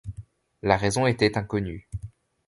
La 0.63 0.77
raison 0.77 1.05
était 1.05 1.37
inconnue. 1.37 1.87